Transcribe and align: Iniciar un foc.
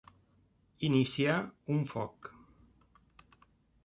Iniciar 0.87 1.35
un 1.75 1.83
foc. 1.91 2.31